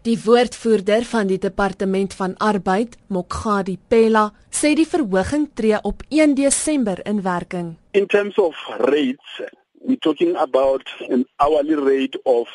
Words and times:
Die 0.00 0.16
woordvoerder 0.24 1.04
van 1.04 1.26
die 1.28 1.36
Departement 1.38 2.14
van 2.16 2.32
Arbeid, 2.40 2.94
Mokgadi 3.12 3.74
Pella, 3.92 4.30
sê 4.48 4.70
die 4.72 4.86
verhoging 4.88 5.50
tree 5.52 5.76
op 5.84 6.00
1 6.08 6.32
Desember 6.38 7.02
in 7.04 7.20
werking. 7.20 7.74
In 7.92 8.06
terms 8.06 8.38
of 8.40 8.56
rates, 8.88 9.42
we're 9.84 10.00
talking 10.00 10.36
about 10.40 10.88
an 11.10 11.26
hourly 11.36 11.76
rate 11.76 12.16
of 12.24 12.48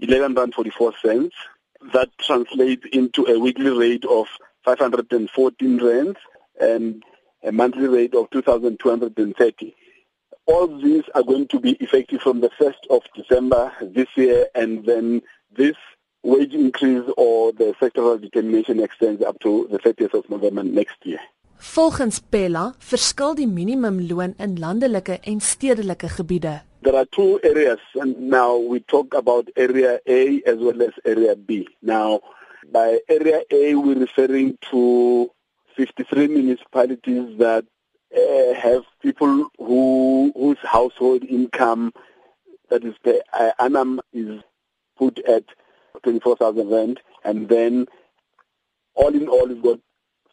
11.44 0.00 0.96
cents. 1.02 1.36
That 1.92 2.08
translates 2.16 2.88
into 2.92 3.26
a 3.28 3.38
weekly 3.38 3.76
rate 3.76 4.06
of 4.06 4.32
514 4.64 5.76
rands 5.76 6.18
and 6.58 7.04
a 7.44 7.52
monthly 7.52 7.88
rate 7.88 8.14
of 8.14 8.30
2,230. 8.30 9.74
All 10.46 10.66
these 10.80 11.04
are 11.14 11.22
going 11.22 11.48
to 11.48 11.60
be 11.60 11.72
effective 11.72 12.22
from 12.22 12.40
the 12.40 12.50
1st 12.58 12.88
of 12.88 13.02
December 13.14 13.70
this 13.82 14.08
year 14.16 14.46
and 14.54 14.86
then 14.86 15.20
this 15.54 15.76
wage 16.26 16.54
increase 16.54 17.06
or 17.16 17.52
the 17.52 17.74
sectoral 17.80 18.20
determination 18.20 18.82
extends 18.82 19.22
up 19.22 19.38
to 19.40 19.68
the 19.70 19.78
30th 19.78 20.14
of 20.14 20.28
November 20.28 20.62
next 20.64 20.98
year. 21.04 21.20
Volgens 21.58 22.20
Pela 22.20 22.74
verskil 22.90 23.34
die 23.34 23.46
minimumloon 23.46 24.34
in 24.38 24.58
landelike 24.58 25.18
en 25.22 25.40
stedelike 25.40 26.08
gebiede. 26.08 26.62
There 26.82 26.96
are 26.96 27.06
two 27.06 27.40
areas 27.42 27.80
and 27.94 28.18
now 28.30 28.56
we 28.56 28.80
talk 28.80 29.14
about 29.14 29.48
area 29.56 30.00
A 30.06 30.42
as 30.46 30.58
well 30.58 30.82
as 30.82 30.92
area 31.04 31.34
B. 31.36 31.66
Now 31.80 32.20
by 32.72 33.00
area 33.08 33.40
A 33.50 33.74
we're 33.74 33.98
referring 33.98 34.58
to 34.70 35.30
53 35.76 36.28
municipalities 36.28 37.38
that 37.38 37.64
uh, 38.14 38.54
have 38.54 38.82
people 39.02 39.48
who 39.58 40.32
whose 40.34 40.58
household 40.62 41.24
income 41.24 41.92
that 42.70 42.84
is 42.84 42.94
per 43.02 43.20
uh, 43.32 43.52
annum 43.58 44.00
is 44.12 44.42
put 44.98 45.18
at 45.20 45.44
24,000 46.06 46.70
rand 46.70 47.00
and 47.24 47.48
then 47.48 47.86
all 48.94 49.12
in 49.12 49.26
all 49.26 49.48
we've 49.48 49.62
got 49.62 49.80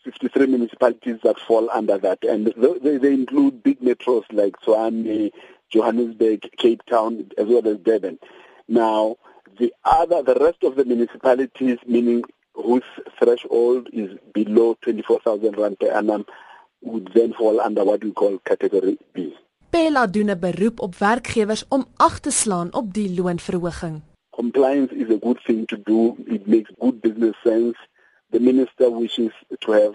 53 0.04 0.46
municipalities 0.46 1.18
that 1.24 1.40
fall 1.40 1.68
under 1.72 1.98
that 1.98 2.24
and 2.24 2.54
they, 2.84 2.98
they 2.98 3.14
include 3.14 3.64
big 3.64 3.80
metros 3.82 4.24
like 4.32 4.54
Tshwane, 4.62 5.32
Johannesburg, 5.72 6.48
Cape 6.58 6.86
Town 6.86 7.32
as 7.40 7.48
well 7.48 7.68
as 7.68 7.78
Durban. 7.78 8.20
Now 8.68 9.16
the 9.58 9.74
other 9.84 10.22
the 10.22 10.36
rest 10.36 10.64
of 10.64 10.76
the 10.76 10.86
municipalities 10.86 11.80
meaning 11.88 12.24
whose 12.54 12.84
threshold 13.18 13.90
is 13.92 14.12
below 14.32 14.78
24,000 14.84 15.58
rand 15.58 15.80
per 15.80 15.92
annum 15.92 16.24
would 16.84 17.10
then 17.16 17.34
fall 17.34 17.60
under 17.60 17.84
what 17.84 18.04
we 18.04 18.12
call 18.12 18.38
category 18.46 19.00
B. 19.14 19.34
Pela 19.72 20.08
doen 20.08 20.30
'n 20.30 20.40
beroep 20.40 20.80
op 20.80 20.96
werkgewers 20.96 21.66
om 21.68 21.86
ag 21.98 22.20
te 22.20 22.32
slaan 22.32 22.74
op 22.74 22.94
die 22.94 23.10
loonverhoging. 23.16 24.13
Compliance 24.36 24.92
is 24.92 25.10
a 25.10 25.18
good 25.18 25.40
thing 25.46 25.68
to 25.68 25.78
do. 25.78 26.16
It 26.28 26.48
makes 26.48 26.72
good 26.82 27.02
business 27.02 27.36
sense. 27.44 27.76
The 28.32 28.40
minister 28.40 28.90
wishes 28.90 29.32
to 29.62 29.72
have 29.72 29.94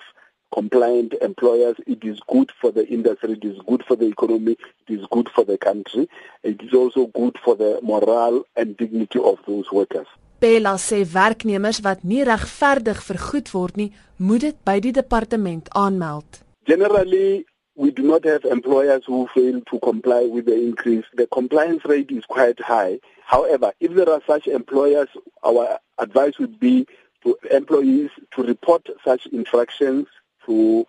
compliant 0.54 1.14
employers. 1.20 1.76
It 1.86 2.04
is 2.04 2.20
good 2.28 2.50
for 2.60 2.70
the 2.70 2.86
industry, 2.86 3.32
it 3.32 3.44
is 3.44 3.58
good 3.66 3.82
for 3.86 3.96
the 3.96 4.06
economy, 4.06 4.56
it 4.86 5.00
is 5.00 5.04
good 5.10 5.28
for 5.34 5.44
the 5.44 5.58
country. 5.58 6.08
It 6.42 6.62
is 6.62 6.72
also 6.72 7.06
good 7.06 7.36
for 7.44 7.56
the 7.56 7.80
morale 7.82 8.42
and 8.56 8.76
dignity 8.76 9.18
of 9.18 9.38
those 9.46 9.70
workers. 9.72 10.06
Pella 10.38 10.76
sê 10.78 11.02
werknemers 11.02 11.80
wat 11.82 12.04
nie 12.06 12.22
regverdig 12.22 13.00
vergoed 13.02 13.48
word 13.50 13.78
nie, 13.80 13.88
moet 14.22 14.44
dit 14.46 14.58
by 14.62 14.76
die 14.78 14.92
departement 14.94 15.66
aanmeld. 15.74 16.44
Generally, 16.70 17.42
we 17.78 17.92
do 17.92 18.02
not 18.02 18.24
have 18.24 18.44
employers 18.44 19.04
who 19.06 19.28
fail 19.32 19.60
to 19.60 19.78
comply 19.78 20.24
with 20.24 20.46
the 20.46 20.60
increase. 20.60 21.04
The 21.14 21.28
compliance 21.28 21.84
rate 21.84 22.10
is 22.10 22.24
quite 22.24 22.60
high. 22.60 22.98
However, 23.24 23.72
if 23.78 23.94
there 23.94 24.10
are 24.10 24.20
such 24.26 24.48
employers, 24.48 25.06
our 25.44 25.78
advice 25.96 26.40
would 26.40 26.58
be 26.58 26.88
to 27.22 27.38
employees 27.52 28.10
to 28.34 28.42
report 28.42 28.88
such 29.04 29.26
infractions 29.26 30.08
to 30.46 30.88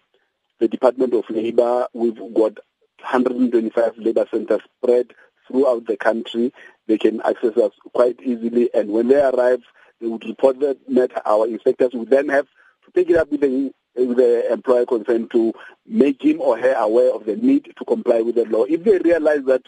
the 0.57 0.67
Department 0.67 1.13
of 1.13 1.29
Labor. 1.29 1.85
We've 1.93 2.17
got 2.33 2.57
125 3.01 3.99
labor 3.99 4.25
centers 4.31 4.61
spread 4.81 5.13
throughout 5.47 5.85
the 5.85 5.95
country. 5.95 6.51
They 6.87 6.97
can 6.97 7.21
access 7.21 7.55
us 7.55 7.71
quite 7.93 8.19
easily, 8.23 8.71
and 8.73 8.89
when 8.89 9.09
they 9.09 9.21
arrive, 9.21 9.61
they 10.01 10.07
would 10.07 10.25
report 10.25 10.59
that 10.61 10.89
matter. 10.89 11.21
Our 11.23 11.45
inspectors 11.45 11.91
would 11.93 12.09
then 12.09 12.29
have 12.29 12.47
to 12.85 12.91
take 12.95 13.11
it 13.11 13.17
up 13.17 13.29
with 13.29 13.41
the 13.41 13.71
the 13.95 14.51
employer 14.51 14.85
concerned 14.85 15.31
to 15.31 15.53
make 15.85 16.23
him 16.23 16.41
or 16.41 16.57
her 16.57 16.73
aware 16.73 17.13
of 17.13 17.25
the 17.25 17.35
need 17.35 17.73
to 17.77 17.85
comply 17.85 18.21
with 18.21 18.35
the 18.35 18.45
law. 18.45 18.63
If 18.63 18.83
they 18.83 18.97
realize 18.99 19.43
that 19.45 19.63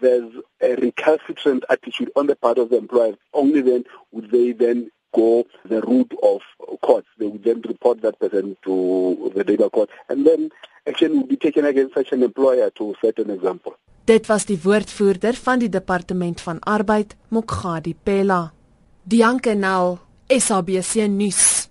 there's 0.00 0.32
a 0.60 0.74
recalcitrant 0.76 1.64
attitude 1.70 2.10
on 2.16 2.26
the 2.26 2.36
part 2.36 2.58
of 2.58 2.70
the 2.70 2.76
employer, 2.76 3.14
only 3.32 3.60
then 3.62 3.84
would 4.12 4.30
they 4.30 4.52
then 4.52 4.90
go 5.14 5.46
the 5.64 5.80
route 5.82 6.12
of 6.22 6.40
courts. 6.80 7.06
They 7.18 7.26
would 7.26 7.44
then 7.44 7.62
report 7.66 8.02
that 8.02 8.18
person 8.18 8.56
to 8.64 9.32
the 9.34 9.44
labor 9.44 9.70
court, 9.70 9.90
and 10.08 10.26
then 10.26 10.50
action 10.86 11.16
would 11.16 11.28
be 11.28 11.36
taken 11.36 11.64
against 11.64 11.94
such 11.94 12.12
an 12.12 12.22
employer 12.22 12.70
to 12.70 12.94
set 13.00 13.18
an 13.18 13.30
example. 13.30 13.76
Dit 14.04 14.26
was 14.28 14.44
die 14.44 14.58
woordvoerder 14.60 15.34
van 15.34 15.58
die 15.62 15.70
departement 15.72 16.40
van 16.44 16.58
arbeid, 16.60 17.14
Mokgadi 17.32 17.94
Pella. 18.02 18.52
Dianke 19.04 19.54
Nel, 19.56 19.98
SABC 20.28 21.06
nuus. 21.08 21.63